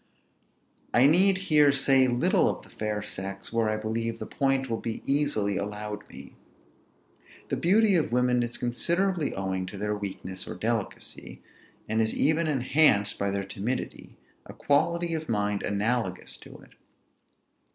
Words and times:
I 0.95 1.05
need 1.05 1.37
here 1.37 1.71
say 1.71 2.07
little 2.07 2.49
of 2.49 2.63
the 2.63 2.71
fair 2.71 3.03
sex, 3.03 3.53
where 3.53 3.69
I 3.69 3.77
believe 3.77 4.17
the 4.17 4.25
point 4.25 4.67
will 4.67 4.79
be 4.81 5.03
easily 5.05 5.57
allowed 5.57 6.09
me. 6.09 6.33
The 7.49 7.55
beauty 7.57 7.93
of 7.93 8.11
women 8.11 8.41
is 8.41 8.57
considerably 8.57 9.35
owing 9.35 9.67
to 9.67 9.77
their 9.77 9.95
weakness 9.95 10.47
or 10.47 10.55
delicacy, 10.55 11.43
and 11.87 12.01
is 12.01 12.15
even 12.17 12.47
enhanced 12.47 13.19
by 13.19 13.29
their 13.29 13.45
timidity, 13.45 14.17
a 14.47 14.53
quality 14.55 15.13
of 15.13 15.29
mind 15.29 15.61
analogous 15.61 16.35
to 16.37 16.57
it. 16.61 16.71